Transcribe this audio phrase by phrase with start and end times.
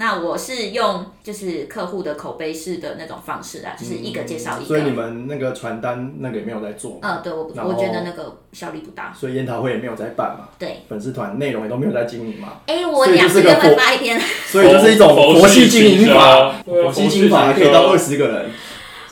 [0.00, 4.64] 那我是用就是客户的口碑式的那种方式啊，就是一个介绍一个。
[4.64, 9.12] 所以你们那个传单那个也没有在做，呃，对我我觉得那个效力不大。
[9.14, 14.18] 所以研讨会也没有在办嘛，对，粉丝团内容也都没有在经营嘛，哎，我两个月发一篇。
[14.46, 18.50] 所以就是一种佛系经营法，佛系经营法可以到二十个人，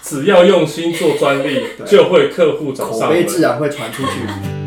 [0.02, 3.42] 只要用心做专利， 就会客户找上口碑自。
[3.42, 4.57] 然会传出去。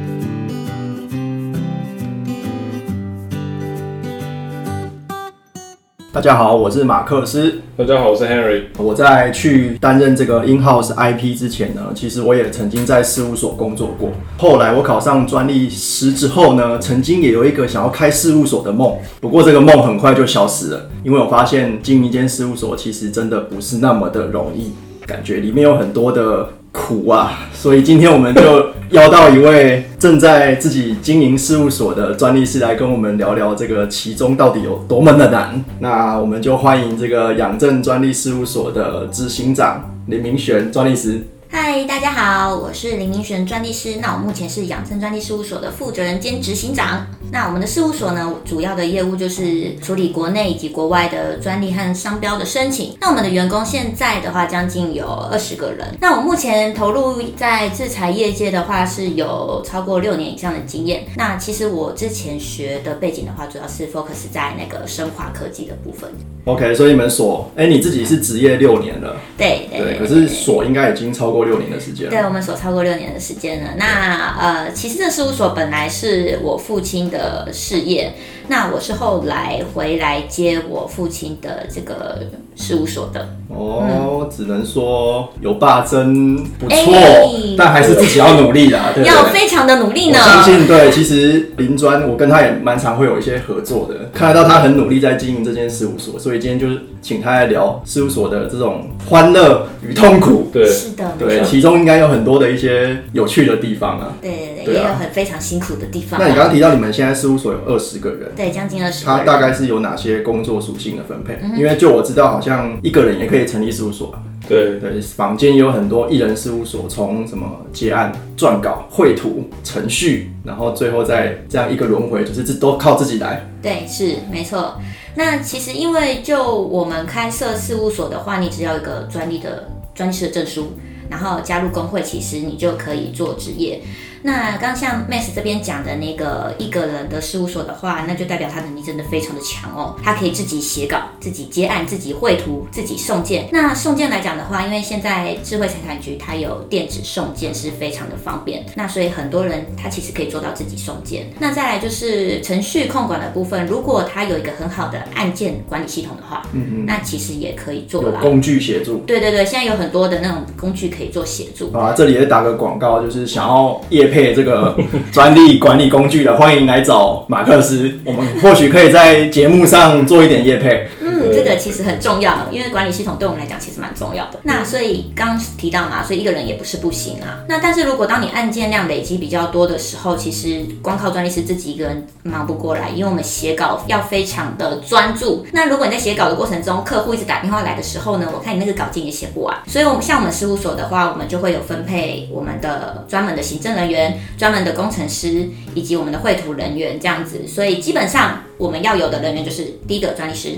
[6.21, 7.61] 大家好，我是马克思。
[7.75, 8.65] 大家好，我是 Henry。
[8.77, 14.11] 我在去担任这个 in-house IP 之前呢，其实我也曾经在事务所工作过。
[14.37, 24.73] 后来我考上专利师之后呢，曾经也有一个想要开事务所的梦，不过这个梦很快就消失了，因为我发现经营一间事务所其实真的不是那么的容易，
[25.07, 27.49] 感觉里面有很多的苦啊。
[27.51, 35.63] 所以今天我们就邀到一位正在自己经营事务所的专利师来跟我们聊聊这个其中到底有多么的难。
[35.79, 41.25] 那我们就欢迎这个养正专利事务所的执行长林明玄专利师。
[41.53, 43.97] 嗨，大家好，我是林明璇专利师。
[44.01, 47.05] 那我目前是养生专利事务所的负责人兼执行长。
[47.29, 52.95] 那我们的事务所呢，主要的业务就是处理国内以及国外的专利和商标的申请。
[53.01, 55.87] 那我们的员工现在的话，将近有二十个人。
[55.99, 61.03] 那我目前投入在制裁业界的话，是有超过六年以上的经验。
[61.17, 66.09] 那其实我之前学的背景的话，主要是 focus 在那个生化科技的部分。
[66.45, 72.09] OK，所以你们所，哎、你自己是职业六年了，对对对，可是所应该已经超过六年的时间。
[72.09, 73.71] 对我们所超过六年的时间了。
[73.77, 78.13] 那呃，其实这事务所本来是我父亲的事业，
[78.47, 82.19] 那我是后来回来接我父亲的这个
[82.55, 83.35] 事务所的。
[83.49, 87.27] 哦，只能说有爸真不错，哎
[87.57, 89.13] 但还是自己要努力啦， 对不对？
[89.13, 90.19] 要非常的努力我呢。
[90.19, 100.49] 相信，对，其实林专我跟他也蛮常会有一些合作的，看得到他很努力在经营这间事务所，所以今天就是请他来聊事务所的这种欢乐与痛苦。
[100.51, 104.13] 对，是的，对，其中应该有很多的一些有趣的地方啊。
[104.21, 106.19] 对对对，也有很非常辛苦的地方。
[106.19, 109.25] 那你刚刚提到你们现在事务所有二十个人，对将近二十个它人。
[109.25, 111.37] 大概是有哪些工作属性的分配？
[111.41, 114.21] 嗯因为就我知道，好像一个人也可以成立事务所啊。
[114.47, 123.47] 对，对，坊间也有很多艺人事务所，从什么接案、撰稿、绘图、程序，然后最后再这样一个轮回，就是这都靠自己来。
[123.61, 124.75] 对，是没错。
[125.15, 130.73] 那其实因为就我们开设事务所的话，你只要有一个专利的专设证书，
[131.09, 133.81] 然后加入工会，其实你就可以做职业。
[134.23, 143.47] 那刚像 Max 这边讲的那个一个人的事务所的话，那就代表他能力真的非常的强哦，他可以自己写稿、自己接案、自己绘图、自己送件。
[143.51, 151.27] 那送件来讲的话，因为现在智慧财产局它有电子送件是非常的方便，那所以很多人他其实可以做到自己送件。
[151.39, 158.97] 那再来就是程序控管的部分，如果他有一个很好的案件管理系统的话，嗯嗯那其实也可以做工具协助。
[159.07, 161.71] 对对对，现在有很多的那种工具可以做协助。
[161.71, 164.77] 好啊，这里也打个广告，就是想要业配这个
[165.11, 170.85] 专利管理工具的，欢迎来找马克思，我们或许可以在节目上做一点业配。
[171.31, 174.39] 嗯，这个其实很重要，因为管理系统对我们来讲其实蛮重要的。
[174.43, 177.43] 那所以刚刚提到嘛，所以一个人也不是不行啊。
[177.47, 185.45] 那但是如果当你案件量累积比较多的时候，其实光靠专利师自己一个人忙不过来，因为我们写稿要非常的专注。
[185.53, 189.57] 那如果你在写稿的过程中，客户一直打电话来的时候呢，我看你那个稿件也写不完。
[189.67, 197.47] 所以我们像我们事务所的话，我们就会有分配我们的专门的行政人员、专门的工程师以及我们的绘图人员这样子。
[197.47, 200.49] 所以基本上我们要有的人员就是第一个专利师。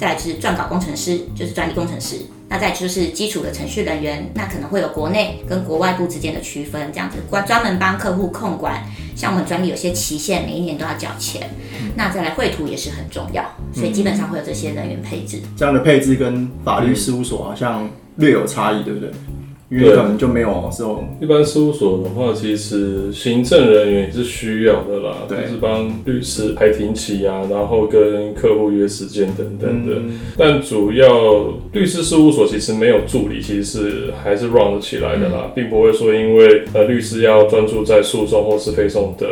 [0.00, 2.16] 再来就是撰稿工程师，就是专利工程师。
[2.48, 8.82] 那再就是基础的程序人员，那可能会有国内跟国外部之间的区分，这样子专专门帮客户控管。
[9.14, 11.50] 像我们专利有些期限，每一年都要缴钱。
[11.94, 13.44] 那再来绘图也是很重要，
[13.74, 15.38] 所以基本上会有这些人员配置。
[15.54, 19.10] 这样的配置跟法律事务所好像略有差异，对不对？
[19.70, 29.94] 因为对可能就没有这种一般事务所的话，其实行政人员也是需要的啦，就是帮律师排庭期啊，然后跟客户约时间等等的。
[29.96, 31.06] 嗯但主要
[31.72, 39.26] 律师事务所其实没有助理，其实是还是 run 得起来的啦，并不会说因为呃律师要专注在诉讼或是非讼的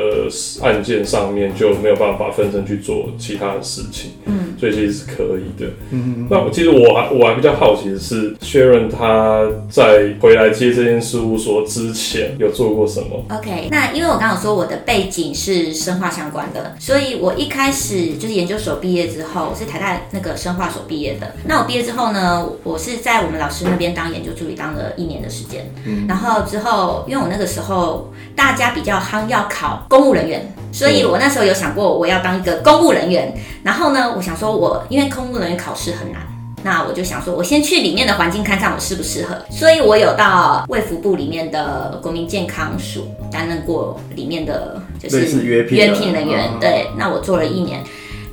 [0.63, 4.13] 案件上面，就没有办法分身去做其他的事情。
[4.27, 5.69] 嗯，所以其实是可以的。
[5.91, 21.35] 嗯，那我其实我还我还比较好奇的是，Sharon 他在回来接这间事务所之前有做过什么？OK，那因为我刚刚有说我的背景是生化相关的，所以我一开始就是研究所毕业之后，我是台大那个生化所毕业的。
[21.47, 25.73] 那我毕业之后呢，我是在我们老师那边当研究助理，当了一年的时间。
[25.87, 33.35] 嗯然后之后，因为我那个时候大家比较夯要考公务人员，所以我那时候有想过我要当一个公务人员。
[33.63, 36.21] 然后呢，我想说说我因为公务人员考试很难。
[36.63, 46.51] 那我就想说，我先去里面的环境看看我适不适合，所以我有到卫福部里面的国民健康署担任过里面的就是约聘人员。
[46.53, 47.83] 嗯对，那我做了一年，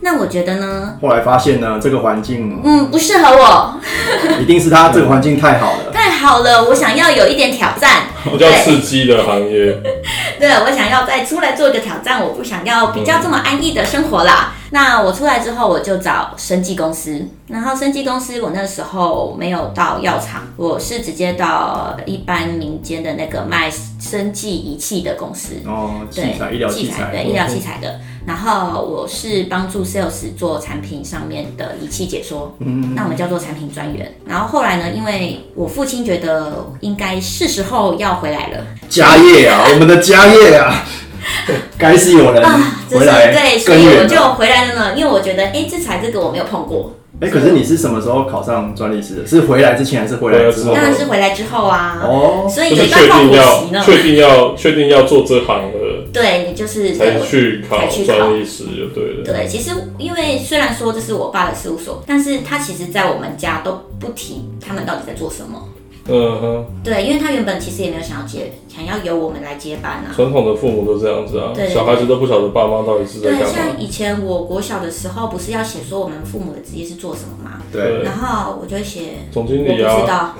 [0.05, 3.73] 那我觉得呢，后来发现呢，这个环境嗯，不适合我，
[4.39, 5.91] 一定是他这个环境太好了。
[5.91, 9.75] 太好了，我想要有一点挑战， 比较刺激的行业，
[10.39, 14.53] 对，我想要再出来做一个挑战，我不想要比较这么安逸的生活啦。
[14.69, 25.55] 那我出来之后，我就找生技公司，然后生技公司我那时候没有到药厂，我是直接到一般民间的那个卖生技仪器的公司。
[25.65, 27.99] 哦，器对，材、医疗器材，对医疗器材的。
[28.25, 34.15] 然后我是帮助 sales 做产品上面的仪器解说，嗯，那我们叫做产品专员。
[34.27, 40.83] 然后后来呢，因为我父亲觉得应该是时候要回来了，家业啊，我们的家业啊，
[41.77, 44.25] 该是有人啊，就是回来对，所根以我就。
[44.35, 49.27] 回来了呢，因为我觉得，哎，制裁这个我没有碰过，哎，可是你是什么时候考上专利师的？
[49.27, 50.73] 是回来之前还是回来之后？
[50.73, 53.83] 当然是回来之后啊，哦，所以就是有一段痛苦确定要期呢。
[53.85, 55.71] 确定要确定要做这行了，
[56.19, 59.23] 对你就是才去考才去考专利师就对了。
[59.23, 65.69] 对，其实因为虽然说这是我爸的事务所，但是他其实在我们家都不提他们到底在做什么。
[66.07, 70.13] 嗯哼，对，因为他原本其实也没有想要接，想要由我们来接班啊。
[70.15, 73.55] 传统的父母都这样子啊对，小孩子都不晓得爸妈到底是在对，干嘛。
[73.55, 77.59] 像以前我国小的时候，不是要写说我们父母的职业是做什么吗？
[77.73, 80.35] 对，然后我就会写，总经理我不知道，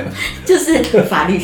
[0.46, 1.38] 就是法律。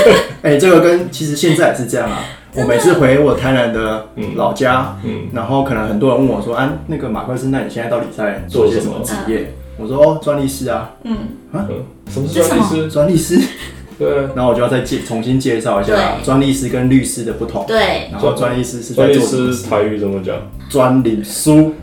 [0.42, 2.22] 哎，这个跟其实现在也是这样啊。
[2.54, 4.06] 我每次回我台南的
[4.36, 11.16] 老家，嗯然后可能很多人问我说：“啊，那个马克思，那你现在到底在做些什么职业？”我说：“哦，专利师啊，嗯
[11.52, 11.66] 啊，
[12.10, 12.88] 什么是专利师？
[12.90, 13.38] 专利师。
[13.98, 17.64] 对，”然后我就要再介重新介绍一下专利师跟律师的不同。
[17.66, 19.18] 对，然后专利师是专利？
[19.18, 20.36] 师台语怎么讲？
[20.68, 21.74] 专利书。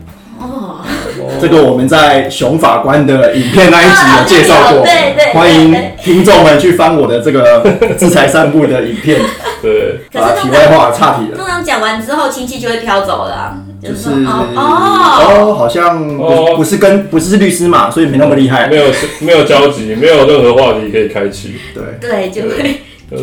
[1.40, 7.64] 哦，这个我们在熊法官的影片那一集有介绍过，啊对对对欢迎听众们去翻我的这个
[7.96, 9.20] 制裁散步的影片。
[9.62, 16.16] 对，可是啊，题外话岔题了，通常讲完之后，亲戚就会飘走了啊，就就是哦哦，哦，好像
[16.56, 18.66] 不是跟不是律师嘛，所以没那么厉害。
[18.68, 18.80] 没。
[18.80, 18.86] 有
[19.20, 22.80] 没有交集，没有任何话题可以开启，对，对，就会对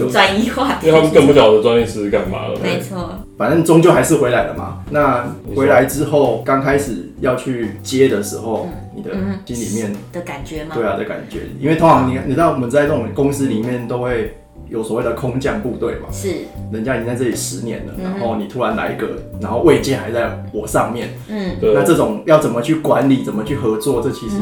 [0.10, 0.88] 转移话题。
[0.88, 2.60] 因为他们更不晓得专业师是干嘛的。
[2.62, 4.84] 没错，反正终究还是回来了嘛。
[4.90, 5.26] 那
[5.56, 10.76] 回来之后，刚开始要去接的时候，你的嗯心里面的感觉吗？
[10.76, 14.38] 对啊的感觉，因为通常你你知道我们在这种公司里面都会
[14.70, 18.04] 有所谓的空降部队嘛，是，人家已经在这里十年了，嗯。
[18.04, 19.08] 然后你突然来一个，
[19.40, 21.56] 然后位阶还在我上面，嗯。
[21.60, 21.74] 对。
[21.74, 24.36] 那这种要怎么去管理，怎么去合作，这其实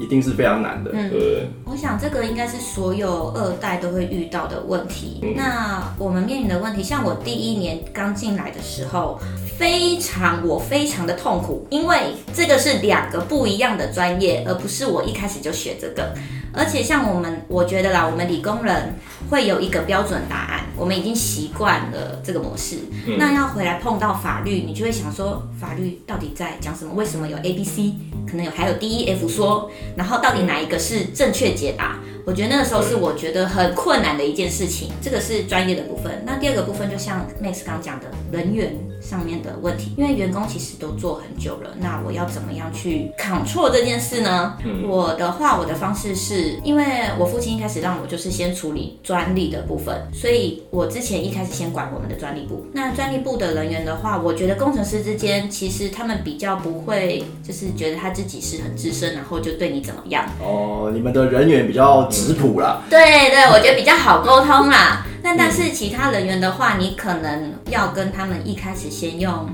[0.00, 0.90] 一定是非常难的。
[0.94, 1.10] 嗯。
[1.10, 5.20] 对，我想这个应该是所有二代都会遇到的问题。
[5.22, 5.34] 嗯。
[5.36, 9.20] 那我们面临的问题，像我第一年刚进来的时候，
[9.58, 16.14] 非常我非常的痛苦，因为这个是两个不一样的专业，而不是我一开始就学这个。
[16.52, 18.94] 而且像我们，我觉得啦，我们理工人
[19.28, 22.76] 会有一个标准答案，我们已经习惯了这个模式。
[23.18, 26.94] 那要回来碰到法律，你就会想说，法律到底在讲什么？
[26.94, 27.94] 为什么有 A、B、C？
[28.30, 31.98] 可能有还有 D、E、F 说，然后到底哪一个是正确解答？
[32.24, 36.22] 我觉得那个时候是我觉得很困难的一件事情，这个是专业的部分。
[36.26, 38.76] 那第二个部分就像 Max 刚刚讲的人员
[39.08, 44.56] 上面的问题，因为员工其实都做很久了，那我要怎么样去 control 这件事呢？
[44.86, 46.84] 我的话，我的方式是因为
[47.18, 52.66] 我父亲一开始让我就是先处理专利的部分，所以我之前一开始先管我们的专利部。
[52.72, 60.26] 那专利部的人员的话，我觉得工程师之间其实他们比较不会，就是觉得他自己是很资深，然后就对你怎么样。
[60.40, 65.04] 哦，你们的人员比较质朴啦，对对，我觉得比较好沟通啦。
[65.20, 69.48] 那但是其他人员的话，你可能要跟他们一开始先用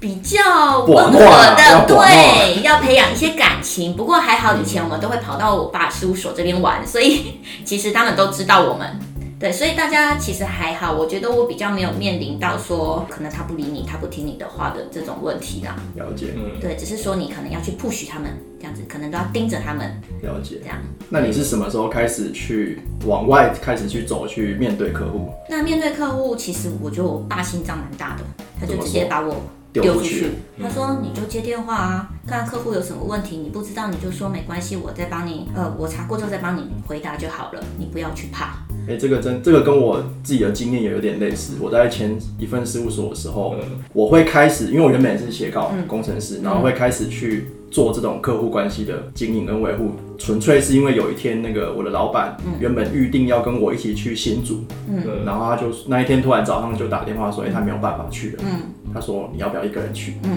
[0.00, 3.94] 比较温和的，对，要培养一些感情。
[3.94, 8.98] 不过还好，以前我们都会跑到我爸事务所这边玩，所以其实他们都知道我们。
[9.42, 15.74] 对，所以大家其实还好，我觉得我比较没有面临到说可能他不理你，他不听你的话的这种问题啦。
[15.96, 18.30] 了解嗯，对，只是说你可能要去 push 他们，
[18.60, 20.68] 这样子可能都要盯着他们了解这。
[20.68, 20.78] 样。
[21.08, 25.32] 那你是什么时候开始去往外开始去走，去面对客户？
[25.48, 28.22] 那面对客户，其实我觉得我爸心脏蛮大的，
[28.60, 29.34] 他就直接把我
[29.72, 30.26] 丢出去。
[30.62, 38.58] 他说：“你就接电话啊，看客户有什么问题，你不知道你就说没关系，我再帮你，呃，我查过之后再帮你回答就好了，你不要去怕。
[38.88, 41.54] 哎、这个真这个跟我自己的经验也有点类似。
[41.60, 55.24] 我在前一份事务所的时候，嗯我会开始，因为我原本也是写稿嗯工程师，然后会开始去做这种客户关系的经营跟维护，纯粹是因为有一天那个我的老板原本预定要跟我一起去新竹，嗯。
[55.24, 58.60] 然后他就那一天突然早上就打电话说，哎、他没有办法去了，嗯。
[58.92, 60.14] 他说你要不要一个人去？
[60.24, 60.36] 嗯。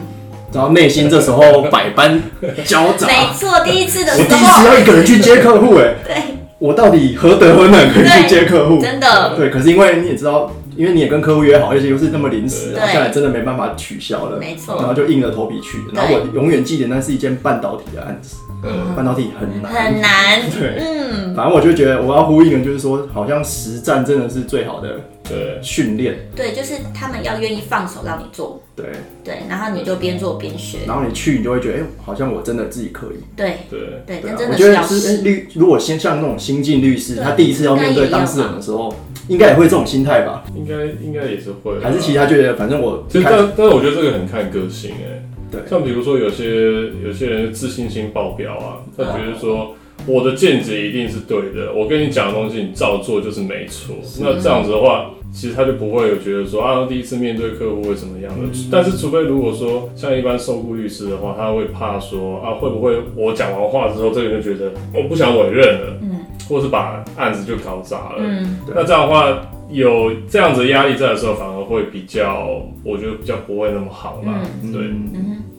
[0.53, 2.21] 然后内心这时候百般
[2.63, 3.07] 交杂。
[3.07, 6.15] 没错，第一次的时我第一次，要一个人去接客户，哎，对，
[6.59, 8.81] 我到底何德何能可以去接客户？
[8.81, 12.77] 真的，对，可是因为你也知道，因为你也跟客户约好，而且又是那么临时，对。
[12.77, 14.75] 然后现在真的没办法取消了，没错。
[14.77, 15.77] 然后就硬着头皮去。
[15.93, 28.85] 然后我永远记得那是一件半导体的案子，嗯，半导体很难，很难， 对，嗯，反正我就觉得我要呼应的，就是说，好像实战真的是最好的对，训练，对，就是他们要愿意放手让你做，对。
[29.23, 33.15] 对，然后你就边做边学，然后你去，你就会觉得，哎、好像我真的自己可以。
[33.35, 33.57] 对。
[33.71, 38.93] 对，对，真我觉的是要得律，如果先像那种新进律师，他第一次要面对当事人的时候，
[39.27, 40.43] 应该也会这种心态吧？
[40.55, 53.95] 应该应该也是会啊，还是其实他觉得，反正我其实但但是我觉得这个很看个性哎、对像比如说有些有些人自信心爆表啊，他觉得说我的见解一定是对的，我跟你讲的东西你照做就是没错。
[54.19, 58.47] 那这样子的话，其实他就不会有觉得说啊第一次面对客户会怎么样的。
[58.71, 68.19] 但是除非如果说像一般受雇律师的话，他会怕说啊会不会我讲完话之后，这个人就觉得我不想委任了，嗯或是把案子就搞砸了。
[68.19, 69.35] 嗯，那这样的话，
[69.69, 74.39] 有这样子的压力在的时候，反而会比较，我觉得比较不会那么好啦。
[74.71, 74.81] 对，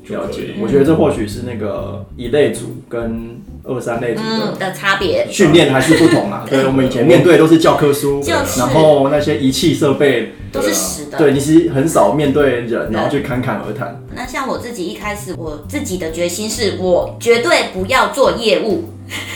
[0.09, 0.55] 了解。
[0.61, 6.45] 我觉得这或许是那个一类组跟二三类组嗯的的差别，训练还是不同啦。
[6.49, 14.01] 对，我们以前面对都是教科书，就是然后那些仪器设备，都是实的，对，你是很少面对人，然后去侃侃而谈。
[14.15, 18.85] 那像我自己一开始，我自己的决心是我绝对不要做业务，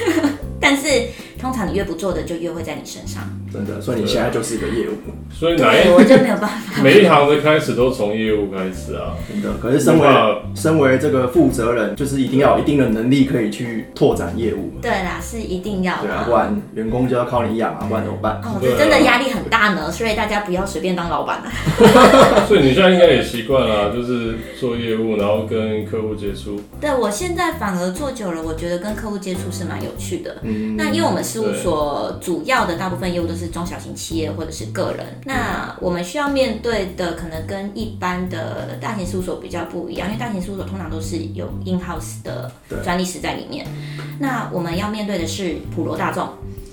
[0.60, 1.08] 但是
[1.38, 3.22] 通常你越不做的，就越会在你身上。
[3.52, 4.92] 真的，所以你现在就是一个业务，
[5.32, 6.82] 所以哪对，一 我就没有办法。
[6.82, 9.16] 每一行的开始都从业务开始啊。
[9.28, 9.50] 真的。
[9.60, 10.08] 可是身为
[10.54, 14.72] 身为这个负责人，就是一定要有一定的能力可以去拓展业务。
[14.80, 18.40] 对啦，是一定要对啊，不然员工就要靠你养啊，不然怎么办？
[18.44, 21.50] 哦，这真的压力很大呢，所以大家不要随便当老板啊。
[22.46, 26.60] 所以你现在应该也习惯了，就是做业务，然后跟客户接触。
[26.80, 30.36] 对我现在反而做久了，我觉得跟客户接触是蛮有趣的。
[30.42, 42.50] 嗯，那因为我们事务所主要的大部分业务都是中小型企业或者是个人，那我们需要面对的可能跟一般的大型事务所比较不一样，因为大型事务所通常都是有 in house 的
[42.82, 43.66] 专利师在里面，
[44.18, 46.28] 那我们要面对的是普罗大众。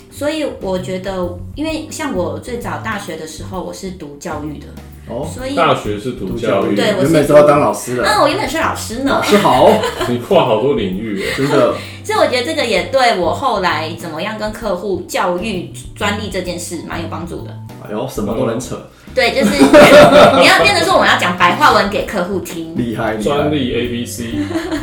[0.09, 4.65] 所以我觉得，因为像我最早大学的时候，我是读教育的，
[5.09, 9.11] 哦，所以大学是读教育，对我原本是要当老师的，啊，我原本是老师呢。
[9.11, 9.71] 老，师好，
[10.09, 11.19] 你跨好多领域。
[11.19, 11.27] 耶。
[11.37, 11.73] 真的，
[12.03, 17.57] 所以我觉得这个也对我后来怎么样跟客户教育专利这件事蛮有帮助的。
[17.85, 18.75] 哎呦，什么都能扯，
[19.15, 19.51] 对，就是
[20.41, 23.15] 你要变成说我们要讲白话文给客户听，厉害。
[23.15, 24.25] 专利 A B C，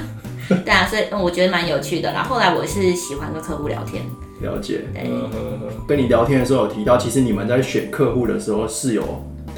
[0.64, 2.24] 对啊，所以嗯我觉得蛮有趣的然。
[2.24, 4.02] 后后来我是喜欢跟客户聊天，
[4.40, 4.80] 了解。
[5.86, 9.02] 跟你聊天的时候有提到，其实你们在选客户的时候是有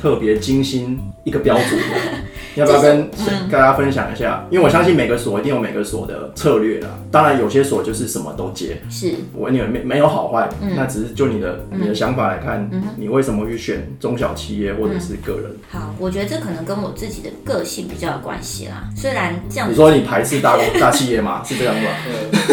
[0.01, 1.85] 特别精心一个标准的，
[2.55, 4.47] 要不要跟嗯大家分享一下？
[4.51, 6.89] 因为我相信每个所一定有每个所的策略啦。
[7.11, 15.51] 当然有些所就是什么都接，是我你们没没有好坏，嗯那只是就你的你的想法来看，你为什么去选中小企业或者是个人？
[15.71, 18.89] 好，我觉得这可能跟我自己的个性比较有关系啦。
[18.95, 21.43] 虽然这样子，你说你排斥大大企业吗？
[21.47, 21.91] 是这样吗？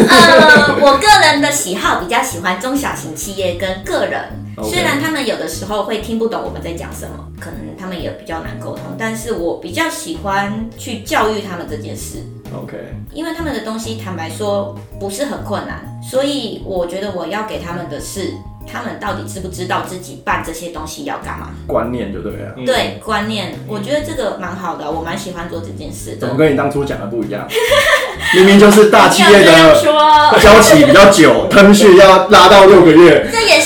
[0.08, 4.43] 呃，我个人的喜好比较喜欢中小型企业跟个人。
[4.62, 12.18] 虽然他们有的时候会听不懂我们在讲什么，可能他们也比较难沟通，但是我比较喜欢去教育他们这件事。
[12.54, 12.76] OK，
[13.12, 18.32] 因为他们的东西坦白说不是很困难，所以我觉得我要给他们的是，
[18.70, 21.50] 他们到底知不知道自己办这些东西要干嘛？
[21.66, 22.54] 观念就对了。
[22.56, 26.36] 嗯对观念，我觉得这个蛮好的，我蛮喜欢做这件事的怎么。
[26.36, 27.44] 跟你当初讲的不一样？
[28.36, 29.92] 明明就是大企业的说，
[30.40, 33.60] 交期比较久，腾讯要拉到六个月，这也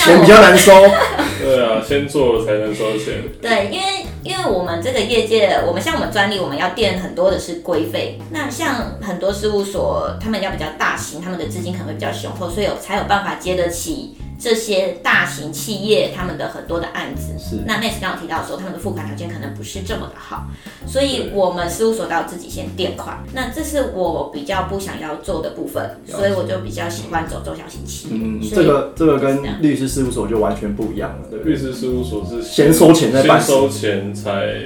[0.00, 0.72] 钱比较，难收。
[1.42, 3.22] 对啊，先做了才能收钱。
[3.40, 3.86] 对，因为
[4.22, 8.18] 因为我们这个业界，我们像我们专利，我们要垫很多的是规费。
[8.30, 17.38] 那像很多事务所，他们要比较大型，他们的资金可能会比较雄厚，所以有才有办法接得起这些大型企业他们的很多的案子。
[17.38, 20.46] 是那 Max 刚刚提到说，他们的付款条件可能不是这么的好，
[20.86, 23.22] 所以我们事务所都要自己先垫款。
[23.34, 28.14] 那这是我比较不想要做的部分，所以我就比较喜欢走中小型企业。
[28.14, 31.52] 嗯，这个这个跟律师事务所就完全不一样了，对不对？
[31.52, 34.56] 律师事务所是先收钱再办先收钱才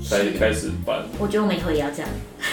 [0.00, 1.00] 才开始办。
[1.18, 2.08] 我觉得我们以后也要这样。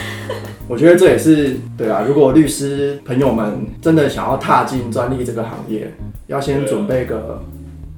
[0.67, 2.03] 我觉得这也是对啊。
[2.07, 5.93] 如果律师朋友们真的想要踏进专利这个行业，
[6.27, 7.41] 要先准备个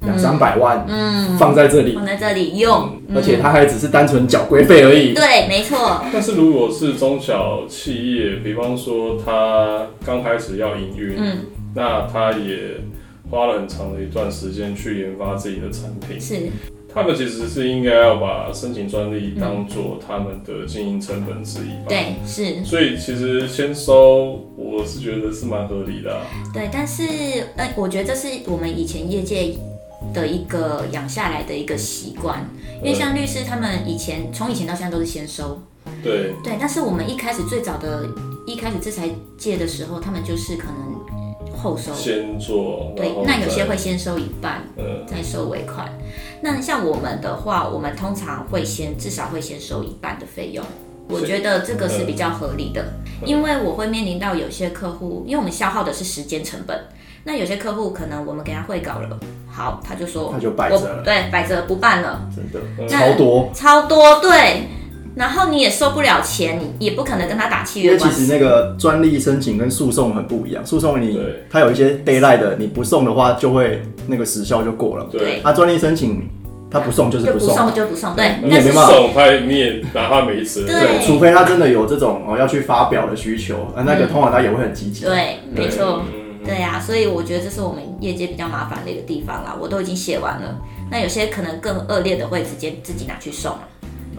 [0.02, 5.12] 两三百万嗯，放在这里，放在这里用，而且他还只是单纯缴规费而已。
[5.12, 11.38] 对，没错，但是如果是中小企业，比方说他刚开始要营运，嗯，
[11.74, 12.80] 那他也
[13.30, 16.34] 花了很长的一段时间去研发自己的产品，是，
[16.98, 21.84] 他们其实是应该要把申请专利当做他们的经营成本之一吧。
[21.88, 26.26] 对，是，所以其实先收，我是觉得是蛮合理的、啊。
[26.52, 27.04] 对，但是
[27.54, 29.54] 呃，我觉得这是我们以前业界
[30.12, 32.44] 的一个养下来的一个习惯，
[32.82, 35.62] 因为像律师他们以前从以前到现在都是先收，
[36.02, 38.08] 对，对，但是我们一开始最早的
[38.44, 45.88] 一开始制裁界的时候，他们就是可能后收，先做，对那有些会先收一半，嗯，再收尾款。
[46.40, 50.64] 那像我们的话，我们通常会先至少会先收一半的费用。
[51.08, 52.84] 我是觉得这个是比较合理的，
[53.24, 56.78] 因为我会面临到有些客户，因为我们消耗的是时间成本。
[57.24, 59.18] 那有些客户可能我们给他汇稿了，
[59.50, 63.50] 好，他就说他就摆我着了对，摆着不办了，真的嗯超多。
[63.54, 64.68] 超多对，
[65.18, 68.26] 然后你也收不了钱，你也不可能跟他打契因为其约关系。
[68.26, 75.06] 实那个专利申请跟诉讼很不一样，诉讼你对它有一些 d a y l i g h t 的，你不送的话就会那个时效就过了。
[75.10, 76.28] 对，他，专利申请
[76.70, 80.64] 他不送就是就不不送，送就不送，对，你但是也没办法送他你也拿他没辙。
[80.64, 85.04] 对除非他真的有这种哦要去发表的需求，啊，那个通常他也会很积极。
[85.04, 86.02] 对，没错。
[86.06, 89.54] 嗯对呀、所以我觉得这是我们业界比较麻烦的一个地方啦。
[89.60, 90.56] 我都已经写完了，
[90.90, 93.58] 那有些可能更恶劣的会直接自己拿去送了。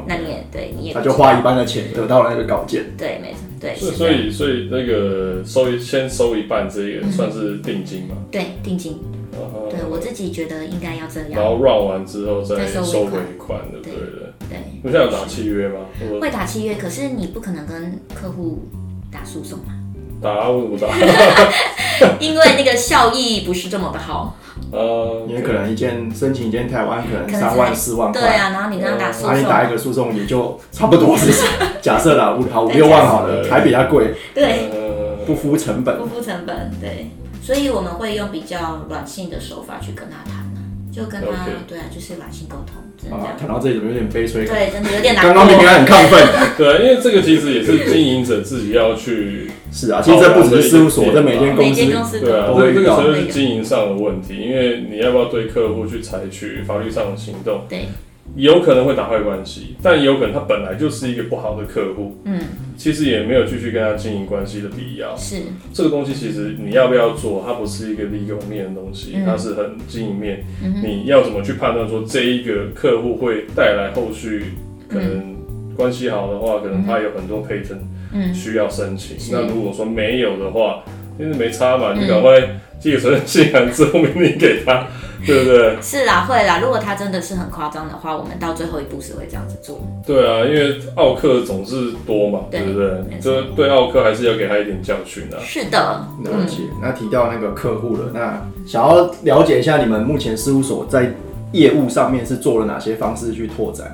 [0.08, 2.86] 那你也对，你也他就花一半的钱得到了那个稿件。
[2.98, 8.15] 对，没错，对，所以所以所以那个收一先收一半，这嗯个算是定金嘛？
[8.32, 9.00] 对定金，
[9.34, 11.32] 嗯对我自己觉得应该要这样。
[11.32, 14.29] 然后 run 完之后再再收尾款的，对不对？
[14.50, 15.86] 对，你现在有打契约吗？
[16.20, 18.63] 会打契约，可是你不可能跟客户
[19.12, 19.74] 打诉讼嘛，
[20.21, 22.15] 打啊为什么打？
[22.19, 24.35] 因为那个效益不是这么的好。
[24.71, 31.31] 呃，因为可能一件申请一件台湾可能三万四万块，对啊，然后你跟他打诉啊，你，打一个诉讼也就差不多是
[31.81, 35.97] 假设啦，五好五六万好了，还比它贵，对，呃不敷成本。
[35.97, 36.05] 不。
[36.05, 37.09] 付成本，对，
[37.41, 40.45] 所以我们会用比较软性的手法去跟他谈啊，
[40.93, 42.75] 就跟他对啊，就是软性沟通，
[43.08, 43.38] 啊样，。
[43.39, 44.56] 谈到这里怎么有点悲催感？
[44.56, 45.41] 对，真的有点难刚过。
[45.44, 46.27] 刚明明还很亢奋。
[46.58, 57.88] 对，因为这个其实也是经营者自己要去， 是啊，其实这不只是事务所，这每间公司每间公司对啊，这这个时候是经营上的问题，因为你要不要对客户去采取法律上的行动，对，
[58.35, 62.39] 有可能会打坏关系，但也有可能他本来就是一个不好的客户，嗯，
[62.77, 65.15] 其实也没有继续跟他经营关系的必要。
[65.18, 65.42] 是，
[65.74, 69.25] 这个东西其实你要不要做，它不是一个 legal 面的东西，嗯。
[69.25, 70.46] 它是很经营面。
[70.63, 74.46] 嗯，你要怎么去判断说这一个客户会带来后续
[74.87, 75.35] 可能
[75.75, 77.79] 关系好的话，可能他有很多 patent
[78.13, 79.20] 嗯，需要申请。
[79.20, 79.33] 是。
[79.33, 80.83] 那如果说没有的话，
[81.20, 82.32] 因为没差嘛，嗯你赶快
[82.79, 84.88] 寄个承认信函之后命令给他，
[85.25, 85.77] 对不对？
[85.82, 86.60] 是啦，会啦。
[86.62, 89.82] 如果他真的是很夸张的话，我们到最后一步是会这样子做。
[90.08, 95.36] 对啊，因为奥克总是多嘛，对对不对这对奥克还是要给他一点教训啊。
[95.44, 96.64] 是的，了嗯，解。
[96.82, 101.12] 那提到那个客户了，那想要了解一下你们目前事务所在
[101.51, 103.92] 业务上面是做了哪些方式去拓展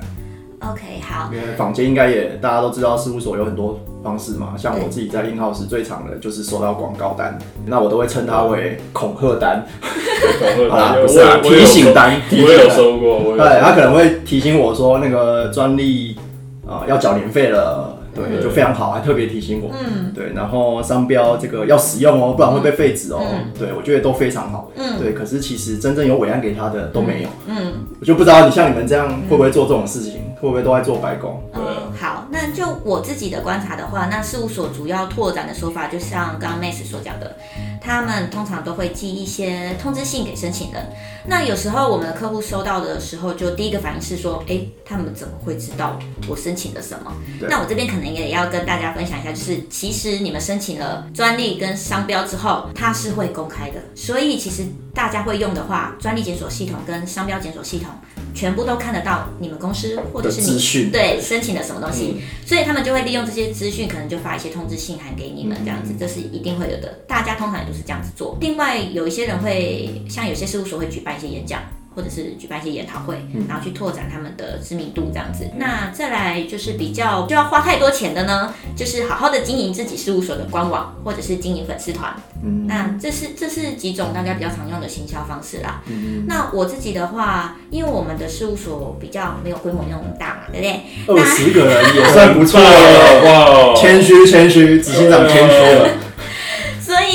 [0.60, 4.54] ？OK，好，因为坊间应该也大家都知道，事务所有很多方式嘛。
[4.56, 9.66] 像我自己在印号时最常的就是收到广告单，那我都会称它为恐吓单，
[10.40, 12.76] 懂好啦，了，不是啊，提醒单，提我有醒单。
[12.76, 16.16] 收过，对，他可能会提醒我说那个专利
[16.68, 19.70] 啊、要缴年费了，对，就非常好，还特别提醒我。
[19.72, 23.20] 嗯对，然后商标这个要使用哦，不然会被废止哦。
[23.22, 24.70] 嗯对，我觉得都非常好。
[24.76, 31.40] 嗯对，可是其实真正有委案给他的都没有，嗯，我就不知道你像你们这样会不会做这种事情，会不会都在做白工？
[32.56, 37.36] 就我自己的观察的话，那事务所主要拓展的手法，就像刚刚 Max 所讲的，
[37.82, 40.82] 他们通常都会寄一些通知信给申请人。
[41.28, 47.12] 那有时候我们的客户收到的时候，就第一个反应是说，诶，他们怎么会知道我申请了什么？
[47.42, 54.64] 那我这边可能也要跟大家分享一下，就是其实你们申请了专利跟商标之后，它是会公开的，所以其实
[54.94, 57.90] 大家会用的话，专利检索系统跟商标检索系统
[58.36, 66.88] 全部都看得到你们公司或者是你对申请的什么东西，所以他们就会利用这些资讯，可能就发一些通知信函给你们，这样子，这是一定会有的。
[67.08, 68.36] 大家通常也都是这样子做。
[68.40, 71.62] 另外，有一些人会像有些事务所会举办一些演讲。
[71.96, 73.16] 或者是举办一些研讨会，
[73.48, 75.48] 然后去拓展他们的知名度，这样子。
[75.56, 82.14] 那再来就是比较就要花太多钱的呢，就是好好的经营自己事务所的官网，或者是经营粉丝团。
[82.44, 85.82] 嗯，那这是这是几种大家比较常用的行销方式啦。
[86.26, 91.18] 那我自己的话，因为我们的事务所比较没有规模那么大嘛，对不对？
[91.18, 95.88] 二十个人也算不错哇了，哇哦，谦虚谦虚，执行长谦虚了。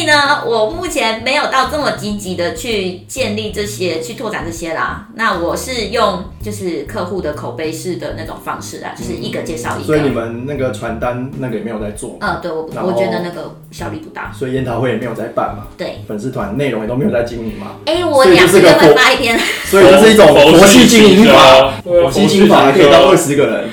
[0.02, 5.08] 所以以呢，我目前没有到这么积极的去建立这些、去拓展这些啦。
[5.14, 9.86] 那我是用就是客户的口碑式的那种方式啊，就是一个介绍一个。
[9.86, 14.32] 所以你们那个传单那个也没有在做，嗯，对我我觉得那个效率不大。
[14.34, 19.40] 所以研讨会也没有在办嘛，对，粉丝团内容也都没有在经营嘛，哎、我两个月发一篇。
[19.66, 23.70] 所以这是一种佛系经营法，佛系经营法还可以到二十个人，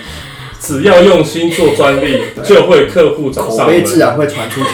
[0.60, 3.76] 只要用心做专利，就会客户找口上门。
[3.76, 4.68] 碑自然会传出去。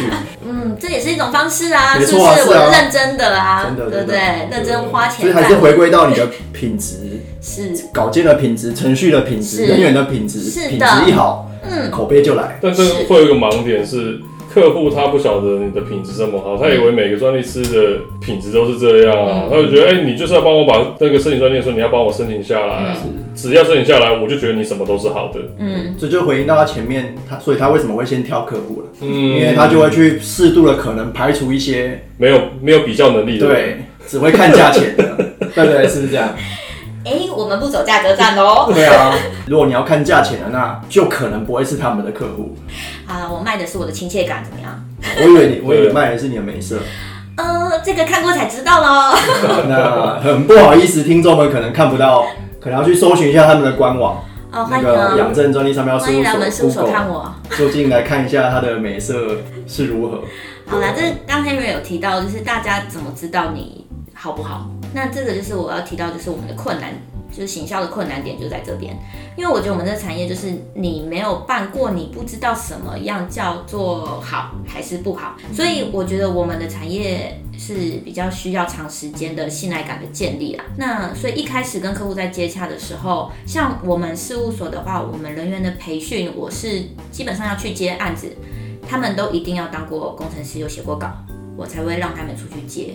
[0.75, 2.23] 嗯，这也是一种方式啊，没是不是？
[2.23, 2.65] 错啊是啊。
[2.67, 4.19] 我认真的啊，真的对不对？
[4.51, 6.97] 认真花钱所以还是在，回归到你的品质，
[7.41, 9.67] 是，稿件的品质、程序的品质、是。
[9.67, 10.87] 人员的品质，品是的。
[11.05, 12.59] 质一好，嗯，口碑就来。
[12.61, 12.83] 但是。
[13.09, 14.21] 会有一个盲点是，
[14.55, 22.97] 客户他不晓得你的品质这么好，他以为每个专利师的品质都是这样啊，嗯他就觉得，哎、你就是要帮我把那个申请专利的时候，你要帮我申请下来啊，
[23.35, 25.41] 只要申请下来，我就觉得你什么都是好的。
[25.59, 28.87] 嗯，这就回应到他前面他，所以他为什么会先挑客户了？
[29.01, 33.47] 嗯，因为他就会去适度的可能排除一些没有没有比较能力的。
[33.49, 35.17] 对只会看价钱的，
[35.55, 35.89] 对不对？
[35.89, 36.29] 是不是这样？
[37.05, 38.71] 哎、我们不走价格战哦。
[38.73, 39.15] 对啊，
[39.47, 42.57] 如果你要看价钱的，那就可能不会是他们的客户。
[43.07, 44.83] 啊，我卖的是我的亲切感，怎么样？
[45.19, 46.79] 我以为你，我以为卖的是你的美色。
[47.37, 49.17] 呃，这个看过才知道喽。
[49.69, 52.25] 那很不好意思，听众们可能看不到，
[52.61, 54.15] 可能要去搜寻一下他们的官网，
[54.51, 57.35] 哦，那欢迎个养哦，正专利商标事务欢迎来我们事务所所看我。
[57.59, 59.37] 就近来看一下它的美色
[59.67, 60.23] 是如何。
[60.67, 64.71] 好啦，这刚 Henry 有提到，就是大家怎么知道你好不好？
[64.95, 66.95] 那这个就是我要提到，就是我们的困难，
[67.31, 68.97] 就是行销的困难点就在这边。
[69.37, 80.65] 因为我觉得我们这个产业就是你没有办过，你不知道什么样叫做好还是不好，所以我觉得我们的产业是比较需要长时间的信赖感的建立啦。
[80.77, 88.31] 那所以一开始跟客户在接洽的时候，像我们事务所的话，我们人员的培训，我是基本上要去接案子，
[88.89, 91.13] 他们都一定要当过工程师，有写过稿，
[91.57, 92.95] 我才会让他们出去接。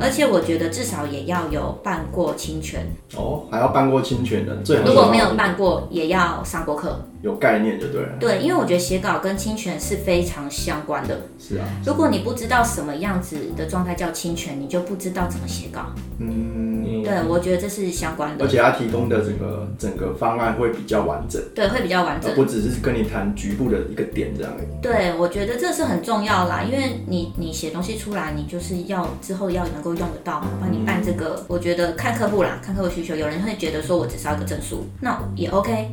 [0.00, 7.00] 而且我觉得至少也要有办过侵权，哦，还要办过侵权的，最好如果没有办过，也要上过课。
[7.22, 8.16] 有概念就对了。
[8.20, 11.22] 对，因为我觉得写稿跟侵权是非常相关的。
[11.38, 15.86] 是啊，如果你不知道什么样子的状态叫侵权，你就不知道怎么写稿。
[16.20, 16.75] 嗯，嗯，
[17.06, 22.34] 对，我觉得这是相关的，而且他提供的整个整个方案会比较完整，对，会比较完整而。
[22.34, 24.66] 不只是跟你谈局部的一个点这样而已。
[24.82, 31.44] 对，我觉得这是很重要啦，因为你你写东西出来，你就是要之后要能够用得到嘛，帮你办这个。
[31.48, 35.88] 我觉得看客户啦，看客户需求，有人会觉得说我只是要一个证书，那也 OK，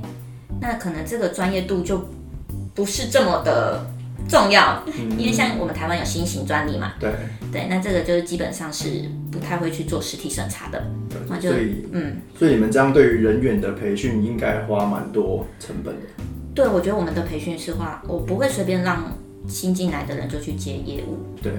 [0.59, 2.01] 那可能这个专业度就
[2.73, 3.85] 不是这么的
[4.27, 4.83] 重要，
[5.17, 7.11] 因为像我们台湾有新型专利嘛，对，
[7.51, 10.83] 对，那这个就是基本上是不太会去做实体审查的，
[11.27, 16.01] 那就所以嗯，所以你们这样对于人员的培训应该花蛮多成本的。
[16.55, 19.11] 对我觉得我们的培训是话，我不会随便让
[19.47, 21.51] 新进来的人就去接业务，对，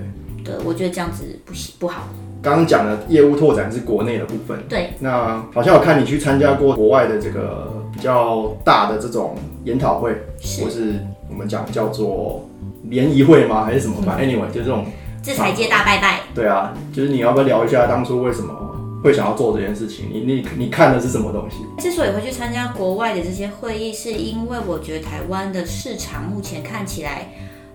[0.44, 2.09] 对我觉得这样子不行不好。
[2.40, 10.12] 刚刚讲的业务拓展是国内的部分，对，那好像我看你去参加过国外的这个比较大的这种研讨会，
[10.61, 10.94] 或是
[11.29, 12.46] 我们讲叫做
[12.88, 13.64] 联谊会吗？
[13.64, 14.86] 还是什么吧、a n y w a y 就这种，
[15.22, 16.20] 制裁界大拜拜。
[16.34, 18.54] 对啊，就是你要不要聊一下当初为什么
[19.02, 20.06] 会想要做这件事情？
[20.12, 21.56] 你你你看的是什么东西？
[21.82, 27.28] 之所以会去参加国外的这些会议，是因为我觉得台湾的市场目前看起来，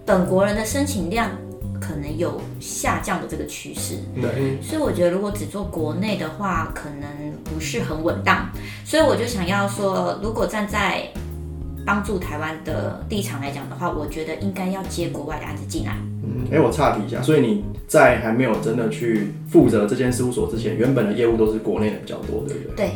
[0.05, 1.29] 本国人的申请量
[1.79, 3.95] 可能有下降的这个趋势。
[4.21, 7.07] 对，所以我觉得如果只做国内的话，可能
[7.43, 8.49] 不是很稳当。
[8.85, 11.07] 所以我就想要说，如果站在
[11.89, 15.97] 帮助台湾的立场来讲的话，我觉得应该要接国外的案子进来。
[16.23, 22.75] 嗯，哎、我岔题一下，所以你在还没有真的去负责这间事务所之前，原本的业务都是国内的比较多，对不对？
[22.75, 22.91] 对，